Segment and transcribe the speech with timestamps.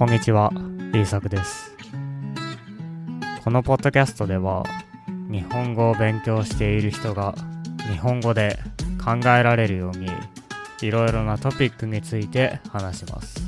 [0.00, 1.76] こんにちは、イーサクです。
[3.44, 4.64] このポッドキャストでは、
[5.30, 7.34] 日本語を勉強している人が
[7.92, 8.58] 日本語で
[9.04, 10.08] 考えられるように、
[10.80, 13.42] いろいろなトピックについて話します。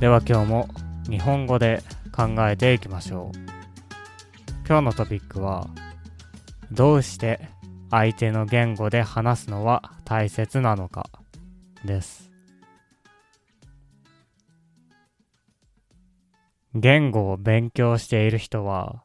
[0.00, 0.68] では今日も
[1.08, 3.38] 日本語で考えていきましょう。
[4.66, 5.68] 今日のトピックは、
[6.72, 7.48] どうして
[7.92, 11.10] 相手の言語で話すのは大切なのか
[11.84, 12.35] です。
[16.78, 19.02] 言語を勉強している人は、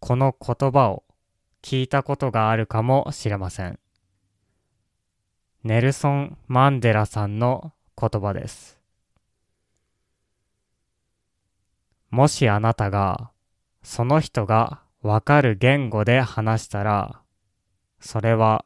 [0.00, 1.04] この言葉を
[1.60, 3.78] 聞いたことがあるかもしれません。
[5.62, 8.80] ネルソン・マンデラさんの言葉です。
[12.10, 13.30] もしあなたが、
[13.82, 17.20] その人がわかる言語で話したら、
[18.00, 18.64] それは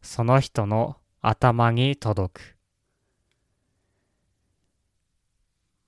[0.00, 2.56] その人の頭に届く。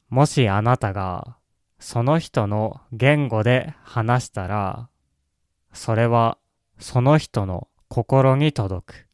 [0.08, 1.36] もしあなたが
[1.78, 4.88] その人の言語で話したら、
[5.72, 6.38] それは
[6.78, 9.06] その人の心に届く。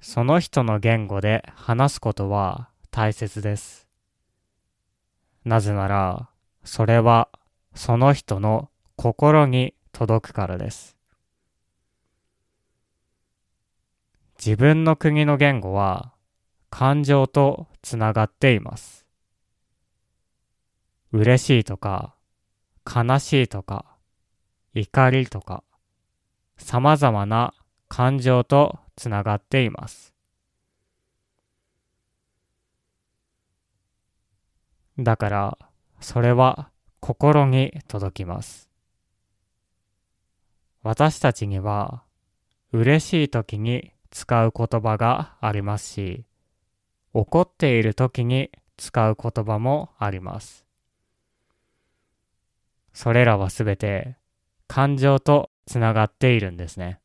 [0.00, 3.86] その人の言語で話すことは大切です。
[5.44, 6.28] なぜなら、
[6.64, 7.28] それは
[7.74, 10.96] その人の心に届くからです。
[14.38, 16.12] 自分の国の言語は
[16.70, 19.06] 感情とつながっています。
[21.12, 22.14] 嬉しいとか、
[22.84, 23.96] 悲しいとか、
[24.74, 25.64] 怒りとか、
[26.58, 27.54] 様々な
[27.88, 30.14] 感情とつながっています。
[34.98, 35.58] だから、
[36.00, 38.68] それは心に届きます。
[40.82, 42.02] 私たちには、
[42.72, 46.27] 嬉しい時に使う言葉がありますし、
[47.12, 50.64] 怒っている時に使う言葉もあります。
[52.92, 54.16] それらはすべて
[54.66, 57.00] 感情とつながっているんですね。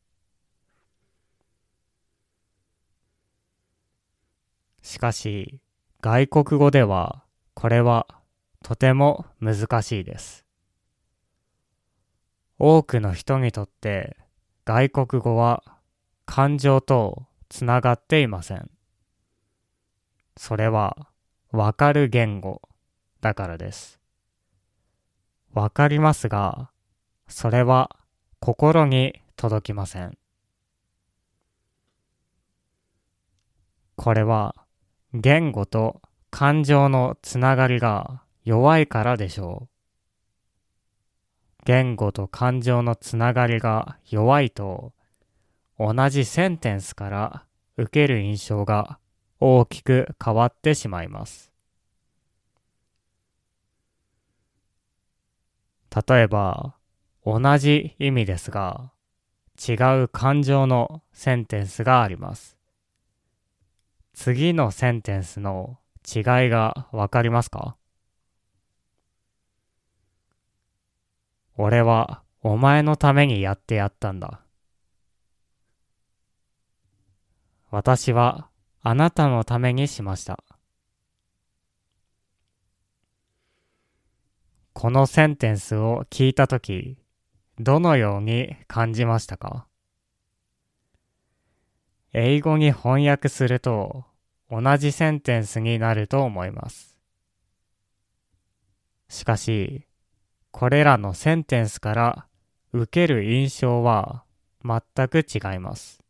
[4.82, 5.60] しかし、
[6.00, 8.06] 外国語ではこれは
[8.62, 10.44] とても難しいです。
[12.58, 14.16] 多くの人にとって
[14.64, 15.62] 外国語は
[16.26, 18.73] 感情とつながっていません。
[20.36, 21.08] それは
[21.52, 22.62] わかる言語
[23.20, 24.00] だからです。
[25.52, 26.70] わかりますが、
[27.28, 27.96] それは
[28.40, 30.18] 心に届きません。
[33.96, 34.54] これは
[35.12, 39.68] 言語と感情のつながりが弱いからでしょう。
[41.64, 44.92] 言語と感情のつながりが弱いと、
[45.78, 47.46] 同じセンテンスから
[47.76, 48.98] 受ける印象が
[49.46, 51.52] 大きく変わってしまいます。
[56.08, 56.76] 例えば、
[57.26, 58.90] 同じ意味ですが、
[59.68, 62.56] 違う感情のセンテンスがあります。
[64.14, 67.76] 次のセンテンスの違いがわかりますか？
[71.58, 74.40] 俺はお前のためにやってやったんだ。
[77.70, 78.48] 私は
[78.86, 80.44] あなたのためにしました。
[84.74, 86.98] このセンテンスを聞いたとき、
[87.58, 89.66] どのように感じましたか？
[92.12, 94.04] 英語に翻訳すると
[94.50, 96.98] 同じセンテンスになると思います。
[99.08, 99.86] しかし、
[100.50, 102.26] これらのセンテンスから
[102.74, 104.24] 受ける印象は
[104.62, 106.03] 全く違います。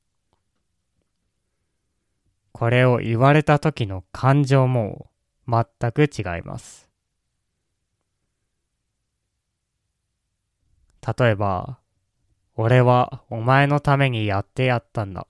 [2.54, 5.10] これを言われた時の感情も
[5.48, 6.88] 全く違います。
[11.19, 11.81] 例えば、
[12.54, 15.27] 俺はお前のためにやってやったんだ。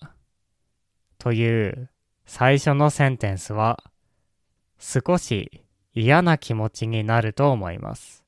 [1.17, 1.89] という
[2.27, 3.83] 最初のセンテンスは
[4.79, 8.23] 少し嫌な気持ちになると思います。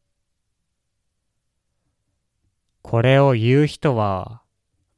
[2.81, 4.41] これを言う人は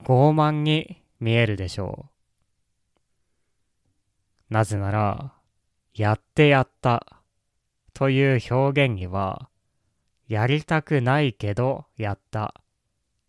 [0.04, 2.17] 傲慢に見えるでしょう。
[4.50, 5.34] なぜなら、
[5.94, 7.22] やってやった
[7.92, 9.48] という表現には、
[10.28, 12.54] やりたくないけどやった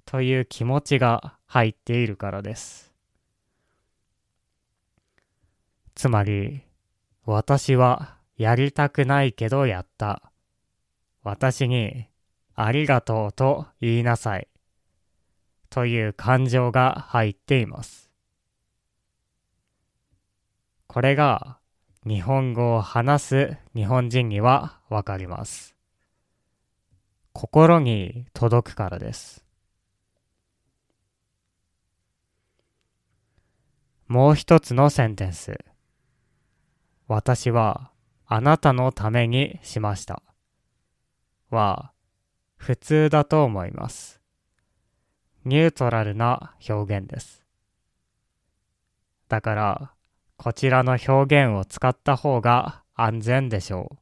[0.05, 2.93] という気持ちが入っているからです。
[5.95, 6.61] つまり、
[7.25, 10.31] 私はやりたくないけどやった。
[11.23, 12.07] 私に
[12.55, 14.47] ありがとうと言いなさい。
[15.69, 18.08] という感情が入っています。
[20.89, 21.59] これが
[22.03, 25.75] 日本語を話す日本人にはわかります。
[27.31, 29.45] 心に届くからです。
[34.07, 35.59] もう一つのセンテンス。
[37.07, 37.91] 私は
[38.25, 40.23] あなたのためにしました。
[41.51, 41.91] は
[42.55, 44.19] 普通だと思います。
[45.45, 47.45] ニュートラルな表現です。
[49.27, 49.93] だから
[50.39, 53.97] こちらの表現を使った方が安全でしょう。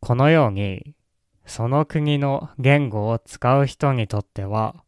[0.00, 0.94] このように
[1.46, 4.84] その国の言語を使う人にとっては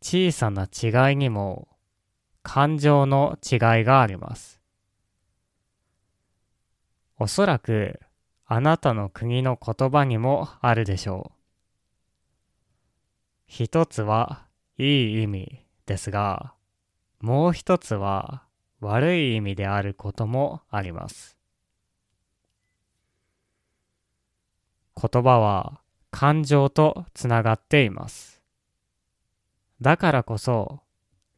[0.00, 1.68] 小さな違いにも
[2.42, 4.62] 感情の違いがあります。
[7.18, 8.00] おそらく
[8.46, 11.38] あなたの国の言葉にもあるでしょう。
[13.46, 14.46] 一つは
[14.78, 16.54] いい意味ですが、
[17.20, 18.44] もう一つは
[18.80, 21.36] 悪い意味であることもあります。
[24.96, 28.42] 言葉は感情とつながっています。
[29.80, 30.80] だからこそ、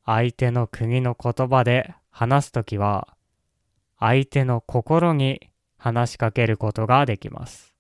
[0.05, 3.17] 相手の国の言葉で話すときは、
[3.99, 7.77] 相手の心に話しかけることができます。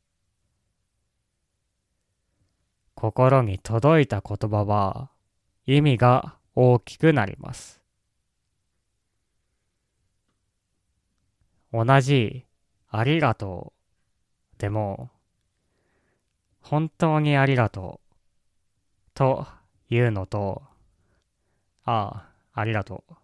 [2.96, 5.10] 心に届いた言葉は
[5.66, 7.80] 意味が大きくなります。
[11.72, 12.46] 同じ
[12.88, 13.74] ありがと
[14.56, 15.10] うでも
[16.62, 18.16] 本当にありがとう
[19.14, 19.46] と
[19.88, 20.62] いうのと、
[21.84, 23.14] ああ、ありがとう。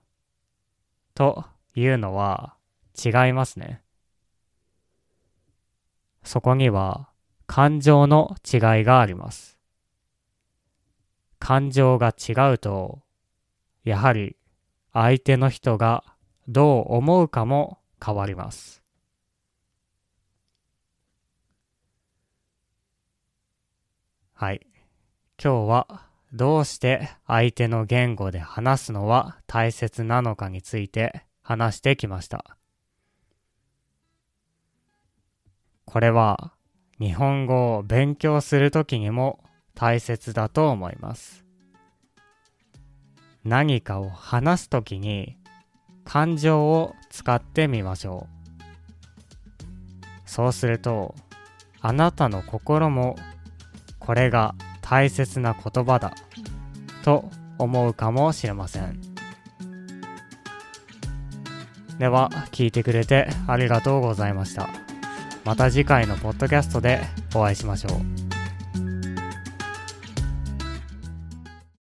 [1.15, 1.45] と
[1.75, 2.55] いうのは
[2.97, 3.83] 違いますね。
[6.23, 7.09] そこには
[7.47, 9.59] 感情の違いがあります。
[11.39, 13.03] 感情が違うと、
[13.85, 14.37] やはり
[14.93, 16.05] 相手の人が
[16.49, 18.83] どう思うかも変わります。
[24.35, 24.67] はい。
[25.43, 32.57] 今日はどうして相手の言語で話すのは大切なのかについて話してきました。
[35.85, 36.53] これは
[36.99, 39.45] 日本語を勉強するときにも
[39.75, 41.45] 大切だと思います。
[43.45, 45.37] 何かを話すときに
[46.05, 48.43] 感情を使ってみましょう。
[50.27, 51.15] そうすると
[51.81, 53.17] あなたの心も
[53.99, 56.15] これが大切な言葉だ
[57.05, 57.29] と
[57.59, 59.01] 思うかもしれません。
[61.99, 64.69] では聞いてくれてありがとうございました。
[65.45, 67.03] また次回のポッドキャストで
[67.35, 68.22] お会いしましょう。